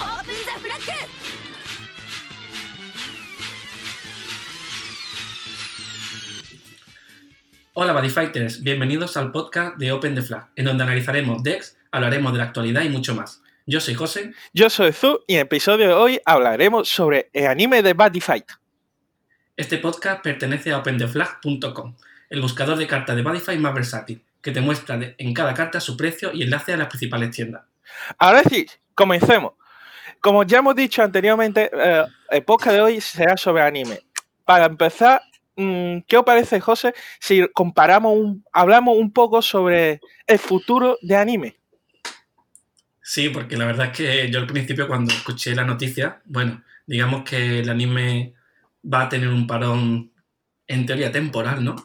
[0.00, 0.92] オープンザフラッグ
[7.74, 12.32] Hola Buddy Fighters, bienvenidos al podcast de Open the Flag, en donde analizaremos decks, hablaremos
[12.32, 13.42] de la actualidad y mucho más.
[13.66, 14.32] Yo soy José.
[14.54, 18.20] Yo soy Zu y en el episodio de hoy hablaremos sobre el anime de Buddy
[18.20, 18.46] Fight.
[19.56, 21.96] Este podcast pertenece a opentheflag.com,
[22.30, 25.52] el buscador de cartas de Buddy Fight más versátil, que te muestra de- en cada
[25.52, 27.62] carta su precio y enlace a las principales tiendas.
[28.18, 29.52] Ahora sí, comencemos.
[30.21, 33.99] Como ya hemos dicho anteriormente, eh, el podcast de hoy será sobre anime.
[34.45, 35.21] Para empezar,
[35.55, 41.15] mm, ¿qué os parece, José, si comparamos, un- hablamos un poco sobre el futuro de
[41.15, 41.57] anime?
[43.01, 47.23] Sí, porque la verdad es que yo al principio cuando escuché la noticia, bueno, digamos
[47.27, 48.33] que el anime
[48.91, 50.11] va a tener un parón
[50.67, 51.75] en teoría temporal, ¿no?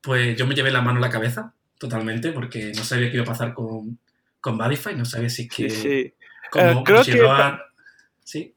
[0.00, 3.24] Pues yo me llevé la mano a la cabeza totalmente porque no sabía qué iba
[3.24, 3.98] a pasar con,
[4.40, 5.70] con Badify, no sabía si es que...
[5.70, 6.14] Sí.
[6.50, 7.60] Como Eh, creo que- Bushiroad-
[8.24, 8.52] Sí,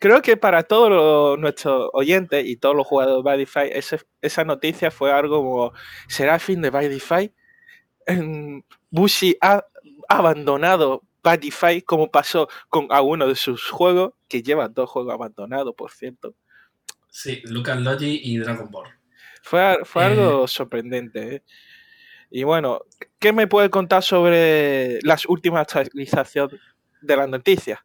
[0.00, 5.10] Creo que para todos nuestros oyentes y todos los jugadores de ese- esa noticia fue
[5.10, 5.72] algo como,
[6.08, 7.32] ¿será fin de?
[8.06, 9.64] Mm, Bushi ha
[10.08, 11.02] abandonado
[11.50, 16.34] Fight como pasó con algunos de sus juegos, que llevan dos juegos abandonados, por cierto.
[17.08, 18.88] sí, Lucas Logi y Dragon Ball.
[19.42, 20.06] Fue, fue Eh.
[20.06, 21.36] algo sorprendente.
[21.36, 21.42] ¿eh?
[22.30, 22.80] Y bueno,
[23.20, 26.60] ¿qué me puede contar sobre las últimas actualizaciones
[27.04, 27.80] de las noticias?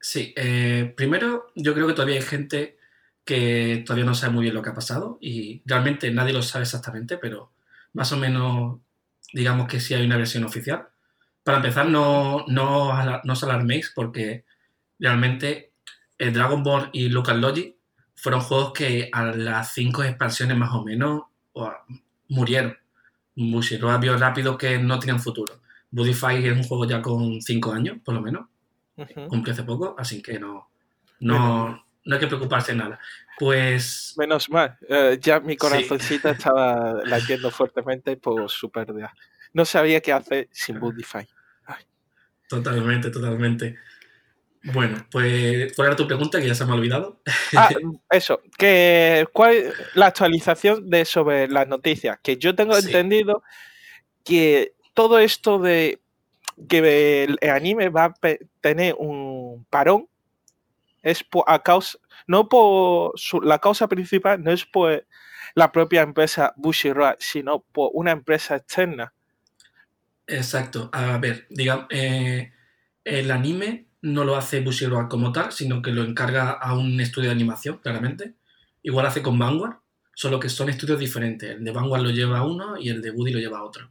[0.00, 2.78] Sí, eh, primero yo creo que todavía hay gente
[3.24, 6.64] que todavía no sabe muy bien lo que ha pasado y realmente nadie lo sabe
[6.64, 7.52] exactamente, pero
[7.92, 8.80] más o menos
[9.32, 10.88] digamos que sí hay una versión oficial.
[11.44, 12.92] Para empezar, no, no,
[13.24, 14.44] no os alarméis porque
[14.98, 15.72] realmente
[16.18, 17.76] el Dragon Ball y Lucas Logic
[18.14, 21.22] fueron juegos que a las cinco expansiones más o menos
[22.28, 22.76] murieron.
[23.34, 25.60] Bushiroad vio rápido que no tenían futuro.
[25.92, 28.46] Budify es un juego ya con cinco años, por lo menos
[28.96, 29.28] Ujú.
[29.28, 30.68] cumplió hace poco, así que no,
[31.20, 32.98] no, no hay que preocuparse de nada.
[33.38, 35.58] Pues Menos mal, eh, ya mi Sí.
[35.58, 39.12] corazoncito estaba latiendo fuertemente por su pérdida.
[39.52, 41.28] No sabía qué hacer sin Budify.
[42.48, 43.78] totalmente, totalmente.
[44.64, 47.20] Bueno, pues ¿cuál era tu pregunta que ya se me ha olvidado?
[47.56, 47.68] Ah,
[48.10, 52.18] eso, que ¿cuál la actualización de sobre las noticias?
[52.22, 52.86] Que yo tengo Sí.
[52.86, 53.42] entendido
[54.24, 56.00] que todo esto de
[56.68, 58.14] que el, anime va a
[58.60, 60.08] tener un parón
[61.02, 65.04] es por, a causa, no por su- la causa principal no es por
[65.54, 69.12] la propia empresa Bushiroad, sino por una empresa externa.
[70.26, 70.88] Exacto.
[70.92, 72.52] A ver, digamos, eh,
[73.04, 77.28] el anime no lo hace Bushiroad como tal, sino que lo encarga a un estudio
[77.28, 78.34] de animación, claramente.
[78.82, 79.76] Igual hace con Vanguard,
[80.14, 81.50] solo que son estudios diferentes.
[81.50, 83.90] El de Vanguard lo lleva uno y el de Woody lo lleva otro.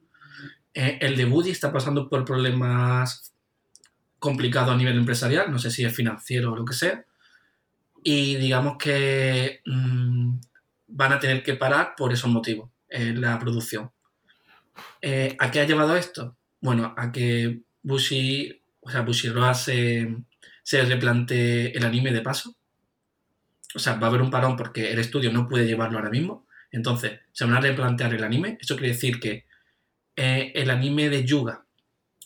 [0.73, 3.33] Eh, el de Woody está pasando por problemas
[4.19, 7.05] complicados a nivel empresarial, no sé si es financiero o lo que sea.
[8.03, 10.35] Y digamos que mm,
[10.87, 13.91] van a tener que parar por esos motivos, eh, la producción.
[15.01, 16.37] Eh, ¿A qué ha llevado esto?
[16.61, 20.15] Bueno, a que Bushi, o sea, Bushiroad se,
[20.63, 22.55] se replantee el anime de paso.
[23.73, 26.45] O sea, va a haber un parón porque el estudio no puede llevarlo ahora mismo.
[26.71, 28.57] Entonces, se van a replantear el anime.
[28.61, 29.45] Eso quiere decir que
[30.23, 31.65] eh, el anime de Yuga,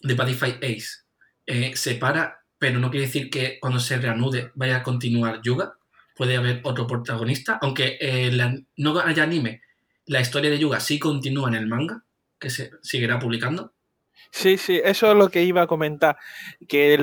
[0.02, 1.06] de Badify Ace,
[1.46, 5.78] eh, se para, pero no quiere decir que cuando se reanude vaya a continuar Yuga.
[6.14, 8.38] Puede haber otro protagonista, aunque eh,
[8.76, 9.62] no haya anime.
[10.08, 12.04] La historia de Yuga sí continúa en el manga,
[12.38, 13.74] que se seguirá publicando.
[14.30, 16.18] Sí, sí, eso es lo que iba a comentar.
[16.68, 17.02] Que en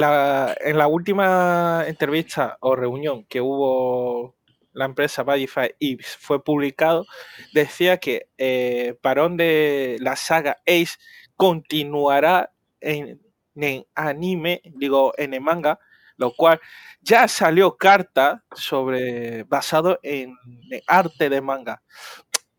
[0.79, 4.37] la última entrevista o reunión que hubo
[4.73, 7.07] la empresa Badify y fue publicado,
[7.53, 10.97] decía que eh, parón de la saga Ace
[11.37, 13.21] continuará en,
[13.57, 15.79] en anime, digo, en el manga,
[16.17, 16.61] lo cual
[17.01, 20.37] ya salió carta sobre basado en
[20.71, 21.83] el arte de manga.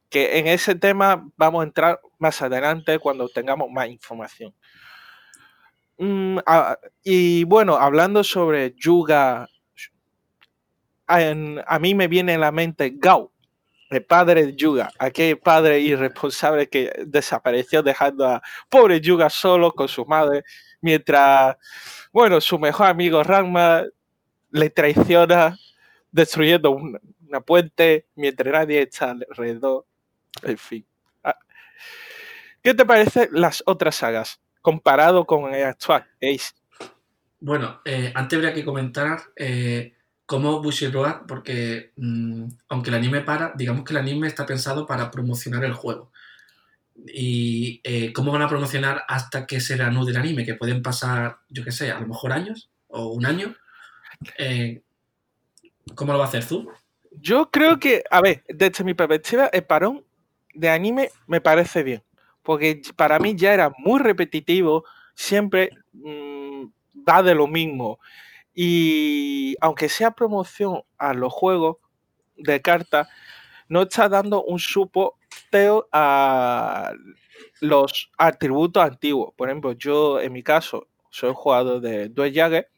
[0.10, 4.54] Que en ese tema vamos a entrar más adelante cuando tengamos más información.
[5.98, 9.48] Mm, ah, y bueno, hablando sobre Yuga,
[11.20, 13.32] a mí me viene a la mente Gao,
[13.90, 19.88] el padre de Yuga, aquel padre irresponsable que desapareció dejando a pobre Yuga solo con
[19.88, 20.44] su madre,
[20.82, 21.56] mientras,
[22.12, 23.84] bueno, su mejor amigo Ranma
[24.52, 25.58] le traiciona
[26.12, 29.86] destruyendo un- una puente mientras nadie está alrededor.
[30.44, 30.86] En fin.
[31.24, 31.38] Ah,
[32.62, 36.54] ¿Qué te parecen las otras sagas comparado con el actual Ace?
[37.40, 39.96] Bueno, eh, antes habría que comentar eh,
[40.26, 45.12] cómo Bushiroad, porque mm, aunque el anime para, digamos que el anime está pensado para
[45.12, 46.12] promocionar el juego.
[47.08, 51.40] Y eh, cómo van a promocionar hasta que se reanude el anime, que pueden pasar,
[51.50, 53.56] yo qué sé, a lo mejor años o un año,
[54.38, 54.82] eh,
[55.96, 56.70] ¿cómo lo va a hacer tú?
[57.12, 60.04] Yo creo que, a ver, desde mi perspectiva, el parón
[60.54, 62.04] de anime me parece bien.
[62.42, 64.84] Porque para mí ya era muy repetitivo,
[65.16, 66.66] siempre mm,
[67.08, 68.00] va de lo mismo.
[68.54, 71.78] Y aunque sea promoción a los juegos
[72.38, 73.08] de cartas,
[73.68, 76.94] no está dando un supporteo a
[77.62, 79.34] los atributos antiguos.
[79.36, 82.70] Por ejemplo, yo en mi caso soy jugador de Duel Jagger.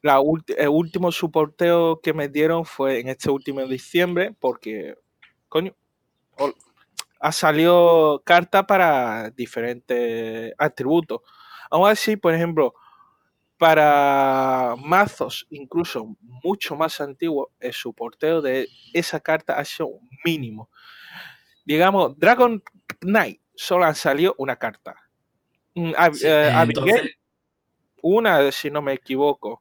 [0.00, 0.20] La
[0.56, 4.96] el último soporteo que me dieron fue en este último diciembre porque,
[5.48, 5.74] coño,
[7.20, 11.20] ha salido carta para diferentes atributos.
[11.70, 12.74] Aún así, por ejemplo,
[13.58, 19.90] para mazos incluso mucho más antiguos, el soporteo de esa carta ha sido
[20.24, 20.70] mínimo.
[21.64, 22.62] Digamos, Dragon
[23.00, 24.96] Knight solo han salido una carta.
[25.74, 25.92] Mm,
[26.24, 27.16] eh,
[28.02, 29.60] una, si no me equivoco.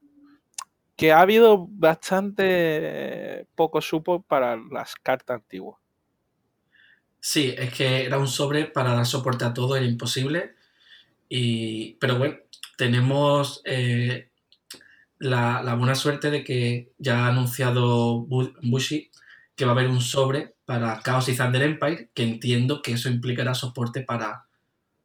[0.95, 5.79] Que ha habido bastante poco support para las cartas antiguas.
[7.19, 10.55] Sí, es que era un sobre para dar soporte a todo, era imposible.
[11.29, 12.37] Y, pero bueno,
[12.77, 14.29] tenemos eh,
[15.19, 19.11] la, buena suerte de que ya ha anunciado Bushi
[19.55, 23.09] que va a haber un sobre para Chaos y Thunder Empire, que entiendo que eso
[23.09, 24.45] implicará soporte para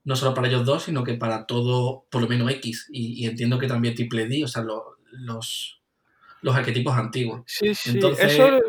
[0.05, 2.89] no solo para ellos dos, sino que para todo, por lo menos X.
[2.91, 5.81] Y, entiendo que también Triple D, o sea, los,
[6.43, 7.43] los arquetipos antiguos.
[7.47, 8.61] Sí, sí, eso,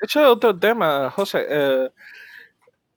[0.00, 1.46] es otro tema, José.
[1.48, 1.90] Eh,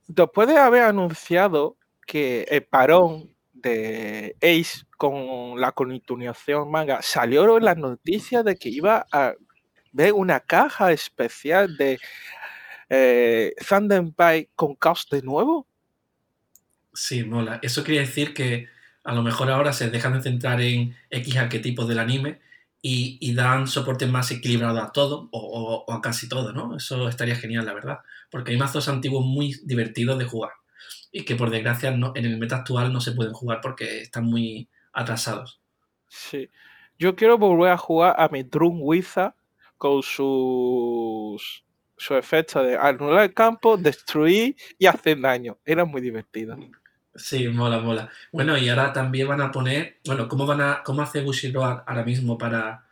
[0.07, 1.75] después de haber anunciado
[2.07, 9.07] que el parón de Ace con la continuación manga, salió la noticia de que iba
[9.11, 9.33] a
[9.91, 11.97] ver una caja especial de
[12.87, 13.51] eh,
[14.15, 15.65] Pie con caos de nuevo.
[16.93, 17.57] Sí, mola.
[17.63, 18.67] Eso quiere decir que
[19.03, 22.39] a lo mejor ahora se dejan de centrar en X arquetipos del anime
[22.83, 26.77] y, dan soporte más equilibrado a todo o, a casi todo, ¿no?
[26.77, 27.97] Eso estaría genial, la verdad.
[28.29, 30.51] Porque hay mazos antiguos muy divertidos de jugar
[31.11, 34.69] y que por desgracia en el meta actual no se pueden jugar porque están muy
[34.93, 35.61] atrasados.
[36.07, 36.49] Sí.
[36.97, 39.33] Yo quiero volver a jugar a mi Drum Wizard
[39.77, 41.63] con sus
[42.01, 45.59] su efecto de anular el campo, destruir y hacer daño.
[45.63, 46.57] Era muy divertido.
[47.13, 48.09] Sí, mola, mola.
[48.31, 52.03] Bueno, y ahora también van a poner, bueno, ¿cómo van a, cómo hace Bushiroad ahora
[52.03, 52.87] mismo para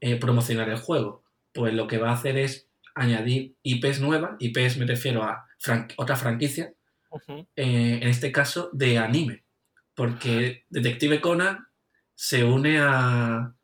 [0.00, 1.24] eh, promocionar el juego?
[1.52, 5.46] Pues lo que va a hacer es añadir IPs nuevas, IPs me refiero a
[5.96, 6.74] otra franquicia,
[7.56, 9.43] eh, en este caso de anime,
[9.94, 11.66] porque Detective Conan
[12.14, 13.54] se une a,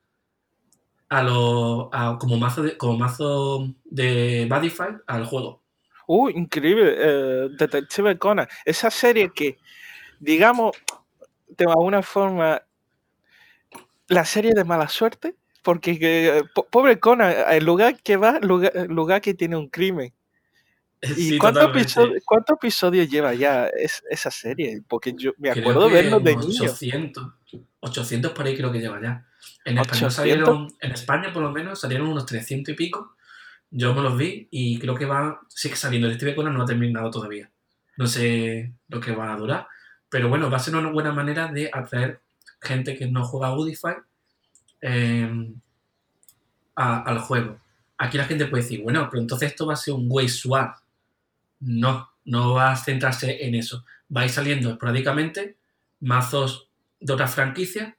[1.08, 5.62] a lo, como mazo de, como mazo de Badify al juego.
[6.06, 9.58] Uh, increíble, eh, Detective Conan, esa serie que,
[10.18, 10.76] digamos,
[11.48, 12.62] de alguna forma,
[14.08, 19.34] la serie de mala suerte, porque pobre Conan, el lugar que va, lugar, lugar que
[19.34, 20.12] tiene un crimen.
[21.16, 23.70] ¿Y cuántos, episodios, lleva ya
[24.10, 24.82] esa serie?
[24.86, 26.64] Porque yo me acuerdo de verlo de niño.
[26.64, 27.26] 800,
[27.80, 29.26] 800 por ahí creo que lleva ya.
[29.64, 33.16] En España salieron, en España por lo menos salieron unos 300 y pico.
[33.70, 36.06] Yo me los vi y creo que va, sigue saliendo.
[36.06, 37.50] El Steve Conan no ha terminado todavía.
[37.96, 39.68] No sé lo que va a durar.
[40.10, 42.20] Pero bueno, va a ser una buena manera de atraer
[42.60, 44.04] gente que no juega a
[44.82, 45.54] em,
[46.74, 47.58] al juego.
[47.96, 50.76] Aquí la gente puede decir, bueno, pero entonces esto va a ser un way swap
[51.60, 53.84] no, no va a centrarse en eso.
[54.14, 55.56] Va a ir saliendo esporádicamente
[56.00, 57.94] mazos de otras franquicias,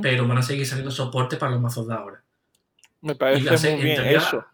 [0.00, 2.22] pero van a seguir saliendo soporte para los mazos de ahora.
[3.00, 4.46] Me parece muy bien en teoría, eso.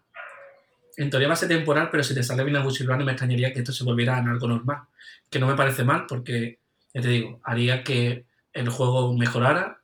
[0.97, 3.53] En teoría va a ser temporal, pero si te sale bien el Bushirane me extrañaría
[3.53, 4.79] que esto se volviera en algo normal.
[5.29, 6.57] Que no me parece mal, porque,
[6.93, 9.79] ya te digo, haría que el juego mejorara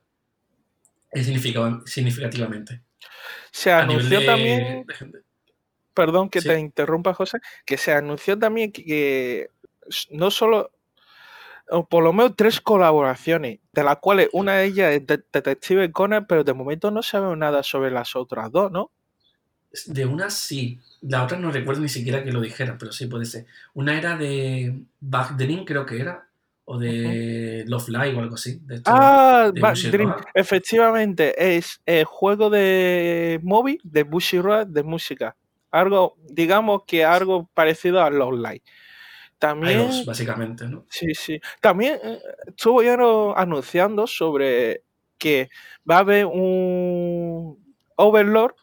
[1.12, 2.82] significativamente.
[3.52, 4.84] Se anunció también
[5.96, 9.48] perdón que te interrumpa, José, que se anunció también que,
[10.10, 10.70] no solo,
[11.88, 16.44] por lo menos tres colaboraciones, de las cuales una de ellas es Detective Conan, pero
[16.44, 18.92] de momento no sabemos nada sobre las otras dos, ¿no?
[19.86, 23.24] De una sí, la otra no recuerdo ni siquiera que lo dijera, pero sí puede
[23.24, 23.46] ser.
[23.72, 26.28] Una era de Bagdrin, creo que era,
[26.66, 28.60] o de Love Live o algo así.
[28.84, 35.36] ah, Bagdrin, efectivamente, es el juego de móvil de Bushiroad de música.
[35.76, 38.62] Algo, digamos que algo parecido a los Light.
[39.38, 40.86] También, básicamente, ¿no?
[40.88, 41.38] Sí, sí.
[41.60, 42.96] También eh, estuvo ya
[43.36, 44.82] anunciando sobre
[45.18, 45.50] que
[45.88, 47.58] va a haber un
[47.96, 48.54] Overlord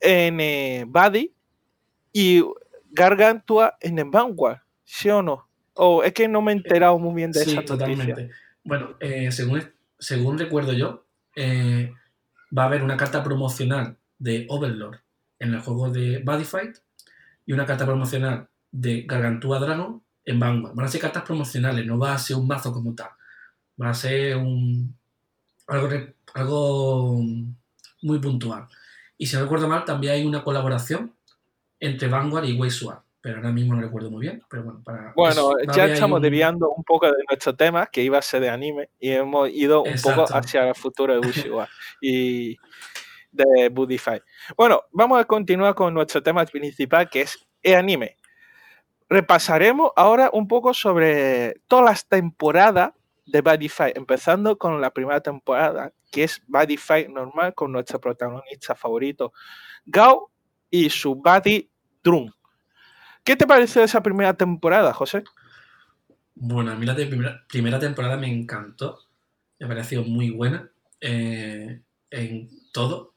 [0.00, 1.34] en eh, Buddy
[2.12, 2.42] y
[2.90, 5.48] Gargantua en el Vanguard, ¿sí o no?
[5.74, 8.30] O es que no me he enterado muy bien de sí, esa totalmente.
[8.64, 11.04] Bueno, eh, según, según recuerdo yo,
[11.36, 15.05] va a haber una carta promocional de Overlord
[15.38, 16.76] en el juego de Bodyfight
[17.44, 20.74] y una carta promocional de Gargantúa Dragon en Vanguard.
[20.74, 23.10] Van a ser cartas promocionales, no va a ser un mazo como tal.
[23.80, 24.96] Va a ser un
[25.66, 25.88] algo,
[26.34, 27.20] algo
[28.02, 28.66] muy puntual.
[29.18, 31.14] Y si no recuerdo mal, también hay una colaboración
[31.80, 34.40] entre Vanguard y Waysword pero ahora mismo no recuerdo muy bien.
[34.48, 38.22] Pero bueno, para bueno ya estamos desviando un poco de nuestro tema, que iba a
[38.22, 41.68] ser de anime, y hemos ido un poco hacia el futuro de Bushiwa
[42.00, 42.56] y
[43.36, 44.20] de Budify.
[44.56, 48.16] Bueno, vamos a continuar con nuestro tema principal, que es el anime.
[49.08, 52.92] Repasaremos ahora un poco sobre todas las temporadas
[53.26, 59.32] de Budify, empezando con la primera temporada, que es Budify normal, con nuestro protagonista favorito,
[59.84, 60.30] Gao,
[60.70, 61.70] y su buddy
[62.02, 62.30] Drum.
[63.24, 65.24] ¿Qué te pareció esa primera temporada, José?
[66.34, 69.00] Bueno, a mí la primera, temporada me encantó.
[69.58, 73.14] Me pareció muy buena eh, en todo.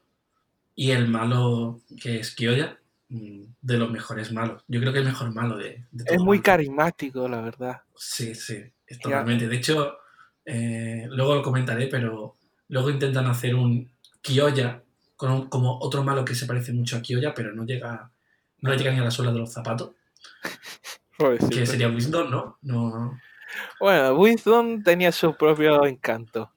[0.80, 2.78] Y el malo que es Kyoya,
[3.10, 4.64] mm, de los mejores malos.
[4.66, 7.82] Yo creo que el mejor malo de, Es muy carismático, la verdad.
[7.94, 8.64] Sí, sí,
[9.02, 9.46] totalmente.
[9.46, 9.98] De hecho,
[10.46, 14.82] eh, luego lo comentaré, pero luego intentan hacer un Kyoya
[15.16, 18.10] con como otro malo que se parece mucho a Kyoya, pero no llega,
[18.60, 19.90] no llega ni a la suela de los zapatos.
[21.50, 22.56] que sería Wisdom, ¿no?
[22.62, 23.20] ¿no?
[23.78, 26.50] Bueno, Wisdom tenía su propio encanto.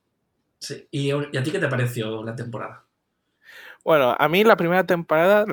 [0.60, 0.88] Sí.
[0.92, 2.86] ¿Y, a ti qué te pareció la temporada?
[3.84, 5.46] Bueno, a mí la primera temporada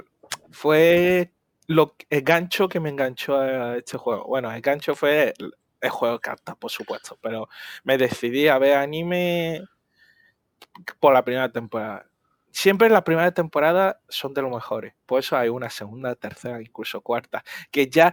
[0.52, 1.32] fue
[1.66, 4.24] lo, el gancho que me enganchó a este juego.
[4.26, 7.48] Bueno, el gancho fue el, juego de cartas, por supuesto, pero
[7.84, 9.62] me decidí a ver anime
[11.00, 12.06] por la primera temporada.
[12.52, 14.94] Siempre las primeras temporadas son de los mejores.
[15.06, 18.12] Por eso hay una segunda, tercera, incluso cuarta, que ya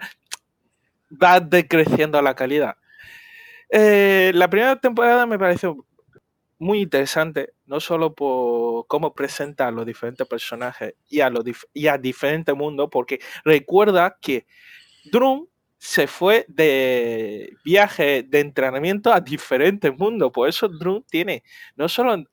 [1.12, 2.77] va decreciendo la calidad.
[3.69, 5.87] Eh, la primera temporada me pareció
[6.59, 11.87] muy interesante, no solo por cómo presenta a los diferentes personajes y a, los y
[11.87, 14.45] a diferentes mundos, porque recuerda que
[15.11, 15.47] Drum
[15.77, 20.31] se fue de viaje de entrenamiento a diferentes mundos.
[20.31, 21.43] Por eso Drum tiene
[21.75, 22.23] no solo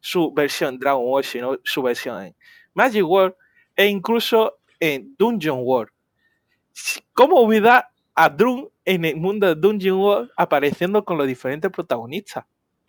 [0.00, 2.36] su versión Dragon World, sino su versión en
[2.74, 3.34] Magic World
[3.76, 5.92] e incluso en Dungeon World.
[7.12, 12.44] ¿Cómo olvidar a Drum en el mundo de Dungeon World apareciendo con los diferentes protagonistas?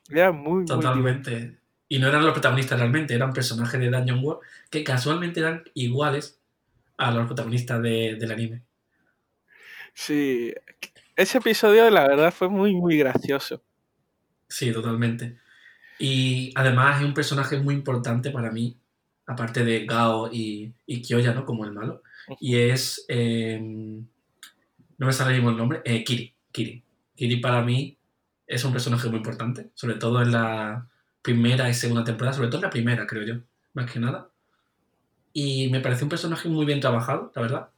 [0.10, 1.58] Era muy, Totalmente.
[1.88, 6.40] y no eran los protagonistas realmente, eran personajes de Dungeon World que casualmente eran iguales
[6.98, 8.62] a los protagonistas del anime.
[9.94, 10.54] Sí,
[11.16, 13.62] ese episodio la verdad fue muy, muy gracioso.
[14.48, 15.38] Sí, totalmente.
[16.00, 18.78] Y además es un personaje muy importante para mí,
[19.26, 21.46] aparte de Gao y, y Kyoya, ¿no?
[21.46, 22.02] Como el malo.
[22.40, 23.06] Y es.
[23.08, 24.06] Em,
[24.98, 25.82] no me sale mismo el nombre.
[25.86, 26.34] Eh, Kiri.
[26.52, 26.84] Kiri.
[27.16, 27.98] Kiri para mí
[28.54, 30.88] es un personaje muy importante, sobre todo en la
[31.22, 33.36] primera y segunda temporada, sobre todo en la primera, creo yo,
[33.74, 34.30] más que nada.
[35.32, 37.70] Y me parece un personaje muy bien trabajado, la verdad.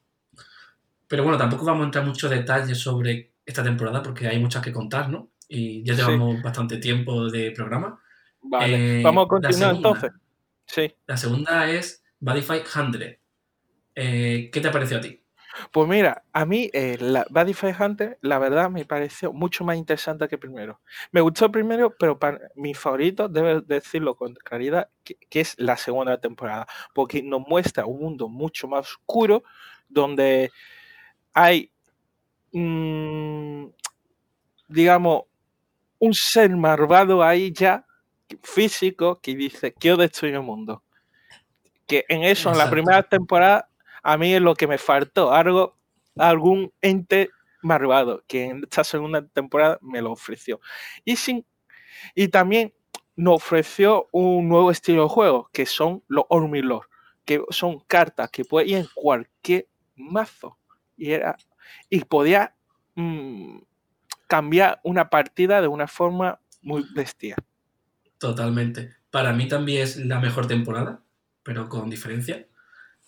[1.08, 4.74] Pero bueno, tampoco vamos a entrar muchos detalles sobre esta temporada porque hay muchas que
[4.74, 5.30] contar, ¿no?
[5.48, 8.02] Y ya llevamos bastante tiempo de programa.
[8.42, 10.12] Vale, eh, vamos a continuar entonces.
[10.66, 10.94] Sí.
[11.06, 13.20] La segunda es Bodyfight 100.
[13.96, 15.22] Eh, ¿Qué te pareció a ti?
[15.72, 20.28] Pues mira, a mí eh, la Bodyfight Hunter, la verdad, me pareció mucho más interesante
[20.28, 20.82] que primero.
[21.12, 26.20] Me gustó primero, pero para mi favorito, debo decirlo con claridad, que, es la segunda
[26.20, 29.44] temporada, porque nos muestra un mundo mucho más oscuro,
[29.88, 30.52] donde
[31.34, 31.72] hay,
[32.52, 33.66] mm,
[34.68, 35.24] digamos,
[36.00, 37.86] un ser malvado ahí ya
[38.44, 40.84] físico que dice, quiero destruir el mundo.
[41.88, 43.70] Que en eso, en la primera temporada,
[44.06, 45.80] a mí es lo que me faltó, algo,
[46.16, 47.32] algún ente
[47.64, 50.62] malvado, que en esta segunda temporada me lo ofreció.
[51.04, 51.44] Y, sin,
[52.14, 52.72] y también
[53.16, 56.88] nos ofreció un nuevo estilo de juego, que son los Ormilor,
[57.26, 60.60] que son cartas que pueden ir en cualquier mazo.
[60.96, 61.36] Y, era,
[61.90, 62.56] y podía
[62.94, 63.58] mm,
[64.28, 67.38] cambiar una partida de una forma muy bestia.
[68.20, 68.98] Totalmente.
[69.10, 71.02] Para mí también es la mejor temporada,
[71.42, 72.46] pero con diferencia.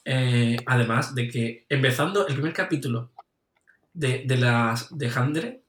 [0.10, 3.12] Eh, además de que empezando el primer capítulo
[3.94, 5.64] de, las de Handre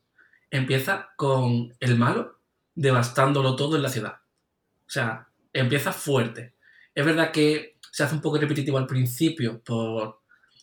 [0.49, 2.39] empieza con el malo
[2.75, 4.21] devastándolo todo en la ciudad.
[4.87, 6.55] O sea, empieza fuerte.
[6.95, 10.21] Es verdad que se hace un poco repetitivo al principio por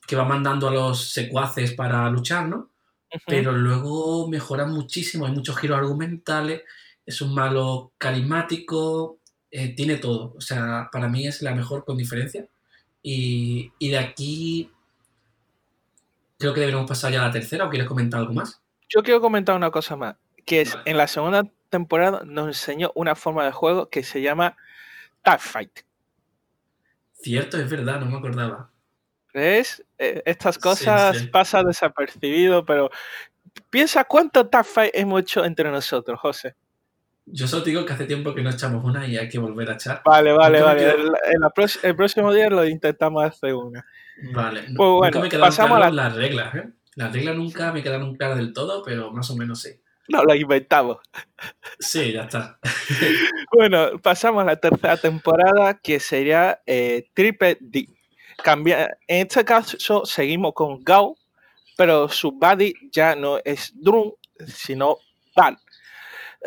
[0.08, 2.70] que va mandando a los secuaces para luchar, ¿no?
[3.26, 6.62] Pero luego mejora muchísimo, hay muchos giros argumentales
[7.06, 9.20] es un malo carismático,
[9.52, 10.34] eh, tiene todo.
[10.36, 12.48] O sea, para mí es la mejor con diferencia.
[13.08, 14.72] Y, de aquí
[16.40, 18.64] creo que deberíamos pasar ya a la tercera o quieres comentar algo más.
[18.90, 23.14] Yo quiero comentar una cosa más, que es en la segunda temporada nos enseñó una
[23.14, 24.58] forma de juego que se llama
[25.22, 25.82] Tag Fight.
[27.14, 28.72] Cierto, es verdad, no me acordaba.
[29.36, 29.86] ¿Ves?
[30.00, 32.90] Eh, estas cosas pasan desapercibido, pero
[33.70, 36.56] piensa cuánto Tag Fight hemos hecho entre nosotros, José.
[37.28, 39.74] Yo solo digo que hace tiempo que no echamos una y hay que volver a
[39.74, 40.02] echar.
[40.06, 40.96] Vale, vale, vale.
[41.84, 43.86] El, próximo día lo intentamos hacer una.
[44.32, 44.62] Vale.
[44.76, 46.70] Pues bueno, nunca me pasamos a las reglas, ¿eh?
[46.96, 49.72] Las reglas nunca me quedaron claras del todo, pero más o menos sí.
[50.08, 50.98] No, lo inventamos.
[51.80, 52.60] Sí, ya está.
[53.52, 57.90] bueno, pasamos a la tercera temporada, que sería eh, Triple D.
[58.44, 61.18] Cambia, en este caso seguimos con Gao,
[61.76, 64.12] pero su body ya no es Drum,
[64.46, 64.98] sino
[65.36, 65.58] Van.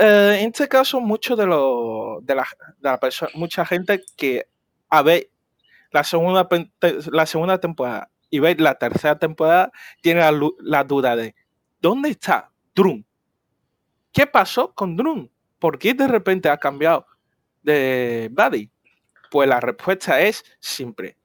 [0.01, 2.37] Eh, en este caso, mucho de, lo, de,
[2.81, 4.47] la, persona, mucha gente que
[4.89, 5.29] a ver
[5.91, 6.49] la segunda,
[7.11, 11.35] la segunda temporada y ve la tercera temporada tiene la, la duda de
[11.81, 13.03] ¿dónde está Drum?
[14.13, 15.29] ¿Qué pasó con Drum?
[15.59, 17.05] ¿Por qué de repente ha cambiado
[17.63, 18.71] de body?
[19.33, 21.17] Pues la respuesta es simple.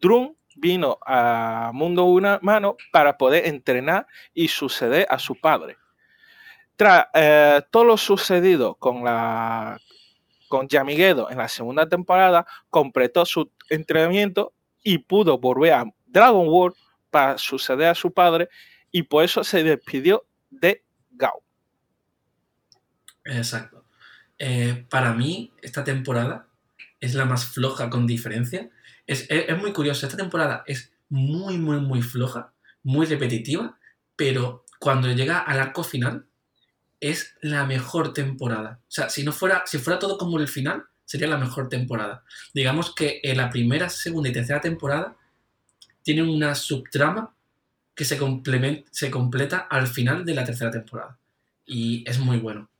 [0.00, 5.76] Drum vino a Mundo Humano para poder entrenar y suceder a su padre.
[6.76, 9.78] Tras eh, todo lo sucedido con la
[10.52, 14.52] con Yamiguedo en la segunda temporada, completó su entrenamiento
[14.82, 16.76] y pudo volver a Dragon World
[17.10, 18.50] para suceder a su padre
[18.90, 21.42] y por eso se despidió de Gao.
[23.24, 23.86] Exacto.
[24.38, 26.48] Eh, para mí, esta temporada
[27.00, 28.68] es la más floja con diferencia.
[29.06, 32.52] Es, es, muy curioso, esta temporada es muy, muy, muy floja,
[32.82, 33.78] muy repetitiva,
[34.16, 36.26] pero cuando llega al arco final,
[37.02, 38.78] es la mejor temporada.
[38.82, 42.22] O sea, si no fuera, si fuera todo como el final, sería la mejor temporada.
[42.54, 45.16] Digamos que en la primera, segunda y tercera temporada
[46.02, 47.34] tienen una subtrama
[47.94, 48.18] que se,
[48.92, 51.18] se completa al final de la tercera temporada.
[51.66, 52.70] Y es muy bueno.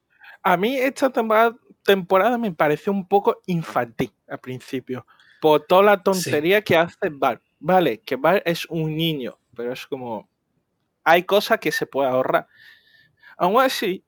[0.44, 5.04] A mí esta temporada, temporada me pareció un poco infantil al principio.
[5.40, 7.42] Por toda la tontería que hace Bar.
[7.58, 10.28] Vale, que Bar es un niño, pero es como...
[11.02, 12.46] Hay cosas que se puede ahorrar.
[13.36, 14.04] Aún así,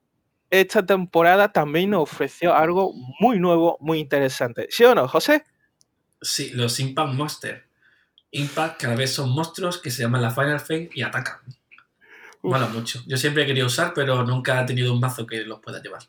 [0.61, 4.69] esta temporada también nos ofreció algo muy nuevo, muy interesante.
[4.71, 5.45] ¿Sí o no, José?
[6.21, 7.63] Sí, los Impact Monsters.
[8.31, 11.39] Impact cada vez son monstruos que se llaman la Final Fame y atacan.
[12.43, 13.03] Mola mucho.
[13.07, 16.03] Yo siempre he querido usar, pero nunca he tenido un mazo que los pueda llevar.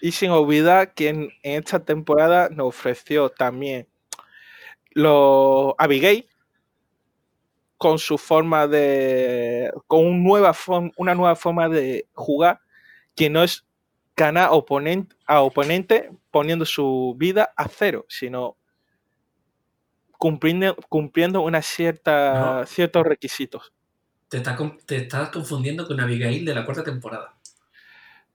[0.00, 3.88] Y sin olvidar que en, esta temporada nos ofreció también
[4.92, 6.28] los Abigail
[7.76, 9.72] con su forma de.
[9.86, 10.56] con una nueva,
[10.96, 12.60] una nueva forma de jugar
[13.18, 13.66] que no es
[14.16, 18.56] ganar oponente, a oponente poniendo su vida a cero, sino
[20.12, 23.72] cumpliendo, cumpliendo una cierta, ciertos requisitos.
[24.28, 24.38] Te,
[24.96, 27.34] estás confundiendo con Abigail de la cuarta temporada.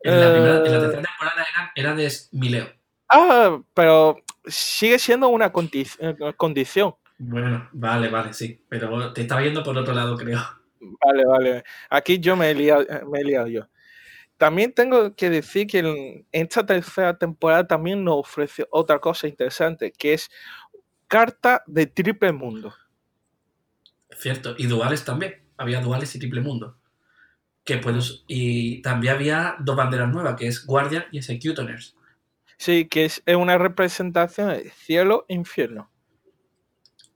[0.01, 2.67] En, la, eh, tercera temporada era, de Mileo.
[3.07, 6.95] Ah, pero sigue siendo una eh, condición.
[7.19, 8.65] Bueno, vale, vale, sí.
[8.67, 10.41] Pero te estaba yendo por otro lado, creo.
[10.81, 11.63] Vale, vale.
[11.89, 13.67] Aquí yo me he liado, me he liado yo.
[14.43, 19.93] También tengo que decir que en esta tercera temporada también nos ofrece otra cosa interesante,
[19.97, 20.29] que es
[21.07, 22.75] carta de triple mundo.
[24.11, 25.35] Cierto, y duales también.
[25.55, 26.77] Había duales y triple mundo.
[27.63, 31.95] Que puedes, y también había dos banderas nuevas, que es Guardian y Executioners.
[32.57, 35.89] Sí, que es una representación de cielo e infierno.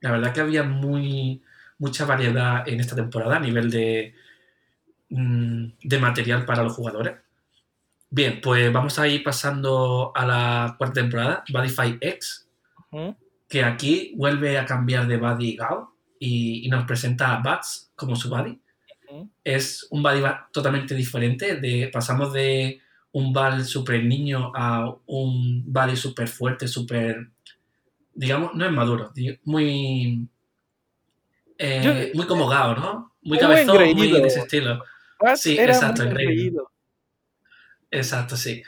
[0.00, 1.42] La verdad que había muy,
[1.76, 4.14] mucha variedad en esta temporada a nivel de,
[5.10, 7.16] de material para los jugadores.
[8.10, 12.48] Bien, pues vamos a ir pasando a la cuarta temporada, Bodyfy X,
[13.48, 18.30] que aquí vuelve a cambiar de Buddy Gao y, nos presenta a Bats como su
[18.30, 18.58] Buddy.
[19.44, 22.80] Es un Buddy totalmente diferente, de, pasamos de
[23.12, 27.28] un Bal super niño a un Buddy super fuerte, super,
[28.14, 29.12] digamos, no es maduro,
[29.44, 30.26] muy...
[31.60, 33.12] Eh, muy como Gao, ¿no?
[33.22, 34.82] Muy cabezón, muy de ese estilo
[35.36, 36.60] sí, exacto, increíble.
[37.90, 38.62] Exacto, sí.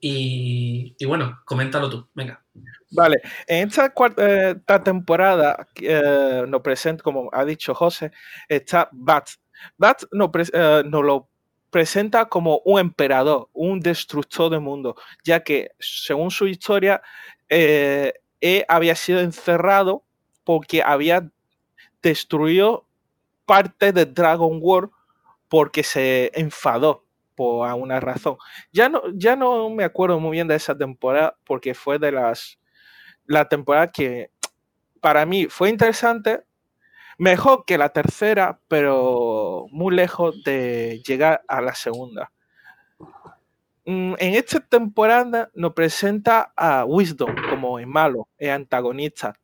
[0.00, 2.44] Y, bueno, coméntalo tú, venga.
[2.90, 8.12] Vale, en esta cuarta temporada eh, nos presenta, como ha dicho José,
[8.48, 9.30] está Bat.
[9.78, 11.28] Bat nos, eh, lo
[11.70, 17.00] presenta como un emperador, un destructor del mundo, ya que según su historia,
[17.48, 20.04] eh, él había sido encerrado
[20.44, 21.30] porque había
[22.02, 22.86] destruido
[23.46, 24.90] parte de Dragon World
[25.54, 27.04] porque se enfadó
[27.36, 28.38] por alguna razón.
[28.72, 32.58] Ya no, ya no me acuerdo muy bien de esa temporada porque fue de las
[33.24, 34.32] la temporada que
[35.00, 36.42] para mí fue interesante,
[37.18, 42.32] mejor que la tercera, pero muy lejos de llegar a la segunda.
[43.84, 49.34] Mm, en esta temporada nos presenta a Wisdom como el malo, el antagonista.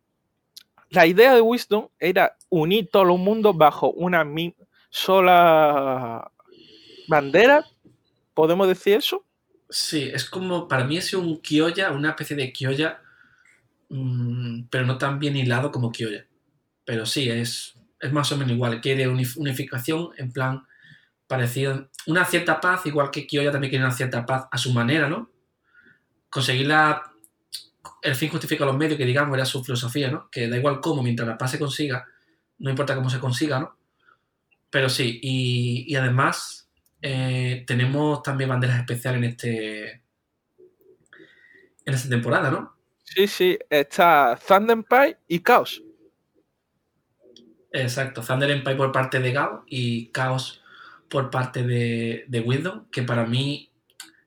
[0.89, 4.25] la idea de Wisdom era unir todo el mundo bajo una
[4.91, 6.31] sola
[7.09, 7.65] bandera.
[8.35, 9.25] ¿Podemos decir eso?
[9.69, 13.01] Sí, es como, para mí es un Kyoya, una especie de Kyoya,
[13.89, 16.27] mm, pero no tan bien hilado como Kyoya.
[16.85, 18.81] Pero sí, es, es más o menos igual.
[18.81, 20.67] Quiere unificación en plan
[21.27, 25.09] parecido, una cierta paz, igual que Kyoya también quiere una cierta paz a su manera,
[25.09, 25.31] ¿no?
[26.29, 27.13] Conseguir la,
[28.03, 30.29] el fin justifica los medios, que digamos era su filosofía, ¿no?
[30.31, 32.05] Que da igual cómo, mientras la paz se consiga,
[32.59, 33.77] no importa cómo se consiga, ¿no?
[34.71, 36.71] Pero sí, y, además
[37.03, 40.03] eh, tenemos también banderas especiales en este
[41.85, 42.77] en esta temporada, ¿no?
[43.03, 45.83] Sí, sí, está Thunder Empire y Chaos.
[47.73, 50.63] Exacto, Thunder Empire por parte de Gao y Chaos
[51.09, 53.71] por parte de, de que para mí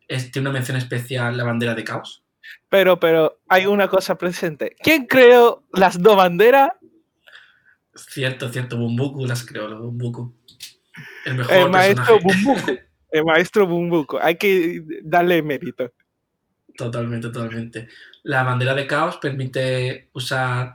[0.08, 2.24] es, tiene una mención especial la bandera de Chaos.
[2.70, 4.76] Pero, pero hay una cosa presente.
[4.80, 6.72] ¿Quién creó las dos banderas?
[7.96, 10.34] Cierto, cierto, Bumbuku las creó, los Bumbuku.
[11.26, 12.80] El mejor el maestro Bumbuku.
[13.12, 14.18] El maestro Bumbuku.
[14.20, 15.92] Hay que darle mérito.
[16.76, 17.88] Totalmente, totalmente.
[18.24, 20.74] La bandera de caos permite usar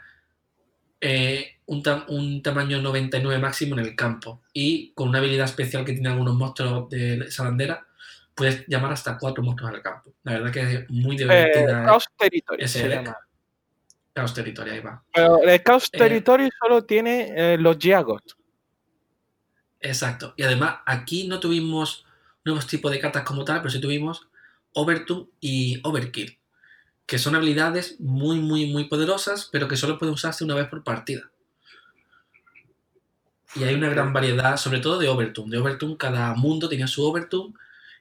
[1.01, 4.43] eh, un, un, tamaño 99 máximo en el campo.
[4.53, 7.87] Y con una habilidad especial que tiene algunos monstruos de esa bandera,
[8.35, 10.15] puedes llamar hasta cuatro monstruos al campo.
[10.23, 11.83] La verdad que es muy eh, divertida.
[11.83, 13.17] Eh, Chaos Territory se llama.
[14.19, 15.01] Chaos Territory, ahí va.
[15.15, 18.37] Pero el Chaos eh, Territory solo tiene eh, los Giagot.
[19.81, 20.35] Exacto.
[20.37, 22.05] Y además, aquí no tuvimos
[22.45, 24.27] nuevos tipos de cartas como tal, pero sí tuvimos
[24.73, 26.37] Overtune y Overkill,
[27.07, 30.83] que son habilidades muy, muy, muy poderosas, pero que solo pueden usarse una vez por
[30.83, 31.31] partida.
[33.55, 35.53] Y hay una gran variedad, sobre todo de Overtune.
[35.53, 37.55] De Overtune, cada mundo tenía su Overtune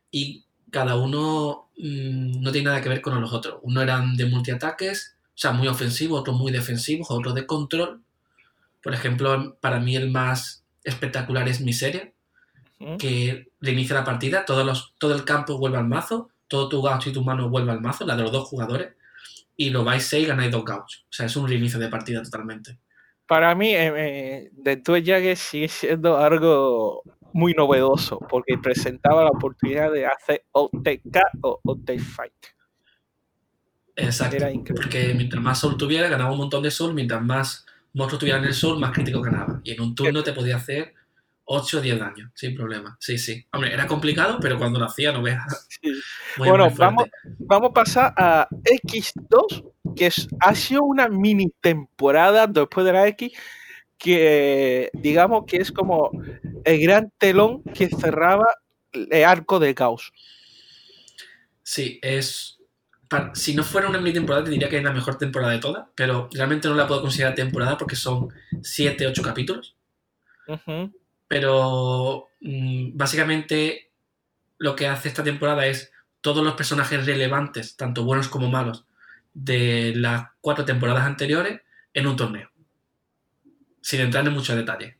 [0.09, 3.59] y cada uno mm, no tiene nada que ver con los otros.
[3.61, 8.01] Uno eran de multiataques, o sea, muy ofensivos, otros muy defensivos, otros de control.
[8.81, 12.11] Por ejemplo, para mí el más espectacular es Miseria,
[12.97, 17.11] que reinicia la partida, todos los, todo el campo vuelve al mazo, todo tu gaucho
[17.11, 18.95] y tu mano vuelve al mazo, la de los dos jugadores,
[19.55, 21.05] y lo vais 6 y ganáis dos gauchos.
[21.07, 22.79] O sea, es un reinicio de partida totalmente.
[23.27, 29.91] Para mí, eh, eh de tu sigue siendo algo muy novedoso porque presentaba la oportunidad
[29.91, 32.56] de hacer OTK o OT Fight.
[33.97, 34.45] Exacto.
[34.75, 36.93] Porque mientras más sol tuviera, ganaba un montón de sol.
[36.93, 39.59] Mientras más monstruos tuvieran el sol, más crítico ganaba.
[39.63, 40.93] Y en un turno te podía hacer
[41.45, 42.95] 8 o 10 daños, sin problema.
[42.99, 43.45] Sí, sí.
[43.51, 45.67] Hombre, era complicado, pero cuando lo hacía, no veas.
[46.37, 47.05] bueno, vamos,
[47.39, 48.47] vamos a pasar a
[48.83, 53.31] X2, que es, ha sido una mini temporada después de la X
[53.97, 56.11] que digamos que es como
[56.63, 58.45] el gran telón que cerraba
[58.91, 60.11] el arco de Caos.
[61.63, 62.56] Sí, es.
[63.33, 65.87] Si no fuera una mini temporada, te diría que es la mejor temporada de todas,
[65.95, 68.29] pero realmente no la puedo considerar temporada porque son
[68.61, 69.75] 7, 8 capítulos.
[71.27, 73.91] Pero mm, básicamente
[74.57, 75.91] lo que hace esta temporada es
[76.21, 78.85] todos los personajes relevantes, tanto buenos como malos,
[79.33, 81.61] de las cuatro temporadas anteriores
[81.93, 82.49] en un torneo
[83.87, 84.97] sin entrar en muchos detalles.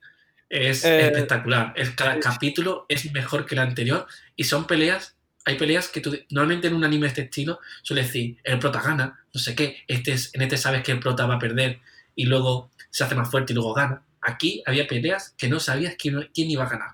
[0.47, 1.73] Es eh, espectacular.
[1.75, 5.16] El, cada capítulo es mejor que el anterior y son peleas.
[5.47, 8.81] Hay peleas que tú, normalmente en un anime de este estilo suele decir el prota
[8.81, 9.77] gana, no sé qué.
[9.87, 11.79] Este es, en este sabes que el prota va a perder
[12.15, 14.03] y luego se hace más fuerte y luego gana.
[14.19, 16.89] Aquí había peleas que no sabías quién, quién iba a ganar.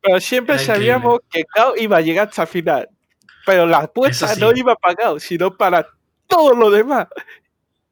[0.00, 2.88] Pero siempre sabíamos que Kao iba a llegar hasta el final.
[3.44, 5.84] Pero la apuesta no iba para Kao, sino para
[6.28, 7.08] todo lo demás.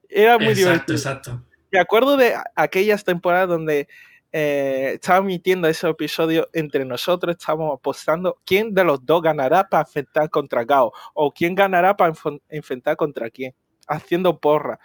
[0.08, 0.96] Era muy divertido.
[0.96, 3.88] Exacto, exacto me acuerdo de aquellas temporadas donde
[4.36, 9.82] eh, estaba emitiendo ese episodio entre nosotros, estábamos apostando quién de los dos ganará para
[9.84, 12.12] enfrentar contra Gao o quién ganará para
[12.48, 13.54] enfrentar contra quién,
[13.86, 14.80] haciendo porra.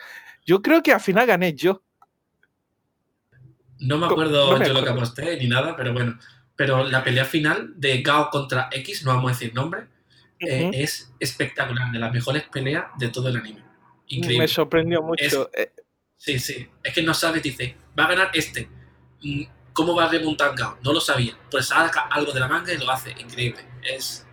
[0.46, 1.82] Yo creo que al final gané yo.
[3.80, 6.20] No me acuerdo yo lo que aposté ni nada, pero bueno.
[6.56, 9.88] Pero la pelea final de Gao contra X, no vamos a decir nombre,
[10.40, 13.64] eh, es espectacular, de las mejores peleas de todo el anime.
[14.08, 14.44] Increíble.
[14.44, 15.50] Me sorprendió mucho.
[15.54, 15.72] Eh,
[16.20, 16.68] Sí, sí.
[16.84, 18.70] Es que no sabes, dice, va a ganar este.
[19.23, 20.77] Mm, ¿Cómo va a remontar Gao?
[20.84, 21.38] No lo sabía.
[21.49, 23.12] Pues saca algo de la manga y lo hace.
[23.12, 23.62] Increíble.
[23.82, 24.25] Es.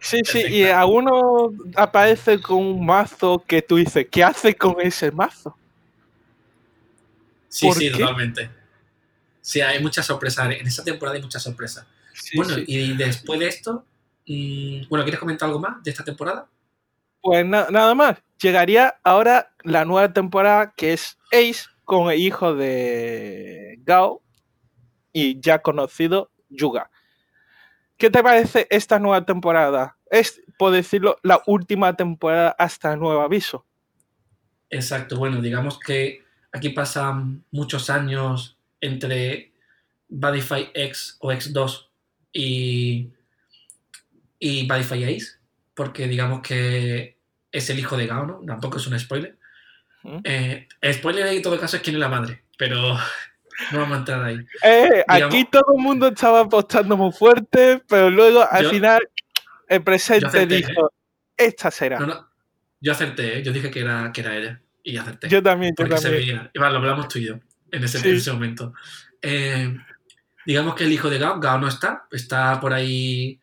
[0.00, 4.80] Sí, sí, y a uno aparece con un mazo que tú dices, ¿qué hace con
[4.80, 5.54] ese mazo?
[7.48, 8.50] Sí, sí, totalmente.
[9.42, 10.46] Sí, hay muchas sorpresas.
[10.46, 11.86] En esta temporada hay muchas sorpresas.
[12.34, 13.84] bueno, y después de esto,
[14.26, 16.48] mm, bueno, ¿quieres comentar algo más de esta temporada?
[17.20, 18.16] Pues nada más.
[18.40, 24.22] Llegaría ahora la nueva temporada que es Ace con el hijo de Gao
[25.12, 26.88] y ya conocido Yuga.
[27.96, 29.96] ¿Qué te parece esta nueva temporada?
[30.08, 33.66] Es, por decirlo, la última temporada hasta nuevo aviso.
[34.70, 36.22] Exacto, bueno, digamos que
[36.52, 39.52] aquí pasan muchos años entre
[40.08, 41.88] Badify X o X2
[42.32, 43.10] y,
[44.38, 45.40] y Badify Ace,
[45.74, 47.18] porque digamos que
[47.50, 48.40] es el hijo de Gao, ¿no?
[48.46, 49.39] Tampoco es un spoiler.
[50.24, 52.94] Eh, spoiler en todo caso es quién es la madre, pero
[53.72, 54.38] no vamos a entrar ahí.
[54.62, 59.08] Eh, aquí todo el mundo estaba apostando muy fuerte, pero luego al final
[59.68, 60.92] el presente dijo,
[61.36, 61.46] ¿eh?
[61.46, 62.26] esta será.
[62.80, 65.28] yo acerté, yo dije que era, que era ella y acerté.
[65.28, 66.00] Yo también, yo también.
[66.00, 66.50] Se veía.
[66.54, 67.38] lo hablamos tú y yo
[67.70, 68.72] en ese, momento.
[70.46, 73.40] digamos que el hijo de Gao, Gao no está, está por ahí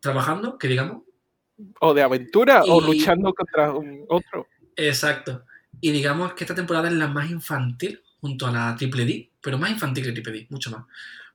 [0.00, 1.02] trabajando, que digamos.
[1.80, 4.48] O de aventura, o luchando contra un otro.
[4.76, 5.44] Exacto.
[5.80, 9.58] Y digamos que esta temporada es la más infantil junto a la Triple D, pero
[9.58, 10.84] más infantil que Triple D, mucho más.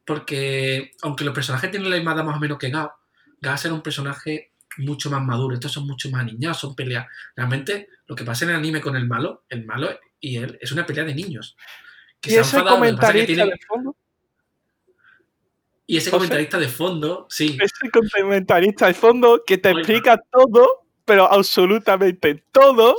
[0.05, 2.91] Porque aunque los personajes tienen la misma edad más o menos que Gao,
[3.41, 5.55] Gao será un personaje mucho más maduro.
[5.55, 7.07] Estos son mucho más niños, son peleas.
[7.35, 10.71] Realmente, lo que pasa en el anime con el malo, el malo y él, es
[10.71, 11.57] una pelea de niños.
[12.23, 13.95] ¿Y ese comentarista de fondo?
[15.85, 17.57] Y ese comentarista de fondo, sí.
[17.61, 22.97] Ese comentarista de fondo que te explica todo, pero absolutamente todo,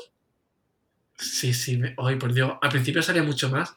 [1.19, 2.53] Sí, sí, hoy por Dios.
[2.63, 3.75] Al principio salía mucho más.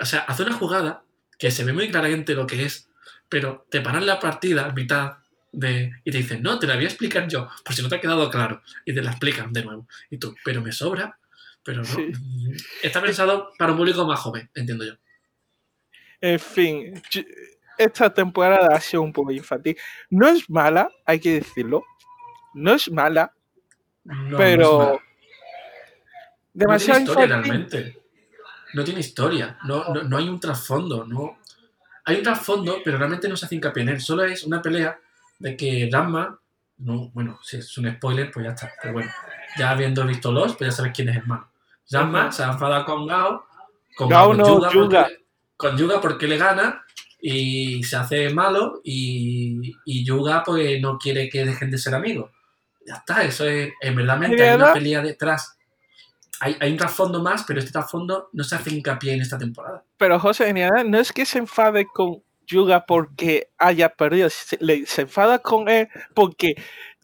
[0.00, 1.04] O sea, hace una jugada
[1.38, 2.88] que se ve muy claramente lo que es,
[3.28, 5.18] pero te paran la partida a mitad
[5.52, 7.96] de, y te dicen, no, te la voy a explicar yo, por si no te
[7.96, 8.62] ha quedado claro.
[8.86, 9.86] Y te la explican de nuevo.
[10.10, 11.18] Y tú, pero me sobra.
[11.62, 11.88] Pero no.
[12.82, 14.94] Está pensado para un público más joven, entiendo yo.
[16.22, 17.02] En fin,
[17.76, 19.76] esta temporada ha sido un poco infantil.
[20.08, 21.84] No es mala, hay que decirlo.
[22.54, 23.34] No es mala,
[24.36, 25.00] pero
[26.52, 27.98] demasiado no tiene historia realmente.
[28.72, 31.38] No tiene historia, no, no, hay un trasfondo, no.
[32.04, 34.00] Hay un trasfondo, pero realmente no se hace hincapié en él.
[34.00, 34.98] Solo es una pelea
[35.38, 36.38] de que Ranma,
[36.78, 38.72] no, bueno, si es un spoiler, pues ya está.
[38.80, 39.10] Pero bueno,
[39.58, 41.48] ya habiendo visto los, pues ya sabes quién es el malo.
[41.90, 43.44] Ranma se ha enfadado con Gao,
[43.96, 45.24] con Gao, no, Yuga, Porque,
[45.56, 46.84] con Yuga porque le gana
[47.20, 52.30] y se hace malo y, y Yuga pues no quiere que dejen de ser amigos.
[52.86, 55.58] Ya está, eso es, en verdad hay una pelea detrás
[56.40, 59.84] hay, un trasfondo más, pero este trasfondo no se hace hincapié en esta temporada.
[59.98, 64.58] Pero José, no es que se enfade con Yuga porque haya perdido, se,
[65.02, 66.54] enfada con él porque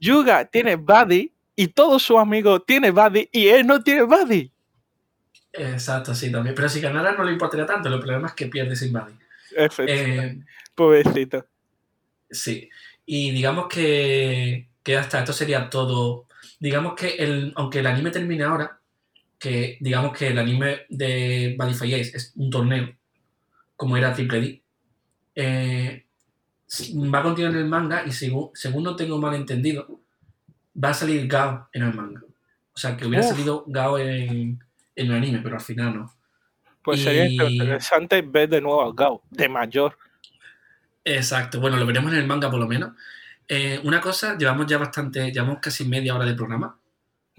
[0.01, 4.51] Yuga tiene Buddy y todos sus amigos tienen Buddy y él no tiene Buddy.
[5.53, 6.55] Exacto, sí, también.
[6.55, 9.15] Pero si ganara no le importaría tanto, el problema es que pierde sin Buddy.
[9.87, 10.39] Eh,
[10.75, 11.47] Pobrecito.
[12.31, 12.69] Sí.
[13.07, 16.27] Y digamos que, que hasta esto sería todo.
[16.59, 18.81] Digamos que el, aunque el anime termine ahora,
[19.39, 22.95] que digamos que el anime de Badify Ace es un torneo,
[23.77, 24.63] como era Triple D,
[25.35, 26.07] eh,
[27.13, 30.01] va a continuar en el manga y según, según no tengo mal entendido,
[30.83, 32.23] va a salir Gao en el manga.
[32.73, 34.59] O sea, que hubiera salido Gao en,
[34.95, 36.15] el anime, pero al final no.
[36.83, 39.99] Pues sería interesante ver de nuevo a Gao, de mayor.
[41.05, 42.93] Exacto, bueno, lo veremos en el manga por lo menos.
[43.49, 46.79] Eh, una cosa, llevamos ya bastante, llevamos casi media hora de programa.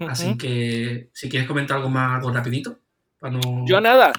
[0.00, 2.78] Así que si quieres comentar algo más, algo rapidito.
[3.66, 4.12] Yo nada,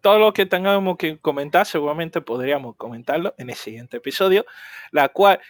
[0.00, 4.46] todo lo que tengamos que comentar seguramente podríamos comentarlo en el siguiente episodio,
[4.92, 5.40] la cual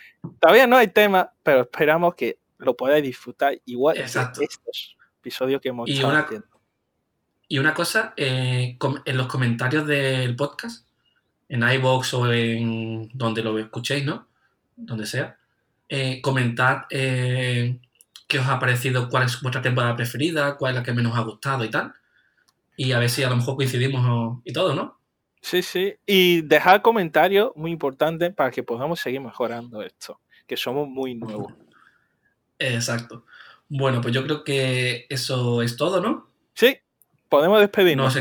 [0.40, 5.68] todavía no hay tema, pero esperamos que lo podáis disfrutar igual de estos episodios que
[5.68, 6.26] hemos y una,
[7.48, 10.86] Y una cosa, eh, en los comentarios del podcast,
[11.48, 14.28] en iVoox o en donde lo escuchéis, ¿no?
[14.76, 15.36] Donde sea,
[15.88, 17.78] eh, comentad eh,
[18.30, 21.18] qué os ha parecido, cuál es vuestra temporada preferida, cuál es la que menos os
[21.18, 21.92] ha gustado y tal.
[22.76, 24.98] Y a ver si a lo mejor coincidimos y todo, ¿no?
[25.42, 25.94] Sí, sí.
[26.06, 31.52] Y dejar comentarios muy importante para que podamos seguir mejorando esto, que somos muy nuevos.
[32.58, 33.26] Exacto.
[33.68, 36.30] Bueno, pues yo creo que eso es todo, ¿no?
[36.54, 36.78] Sí,
[37.28, 38.16] podemos despedirnos.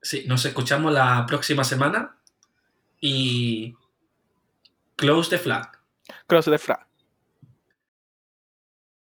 [0.00, 2.16] sí, nos escuchamos la próxima semana
[3.00, 3.74] y
[4.96, 5.70] close the flag.
[6.26, 6.91] Close the flag.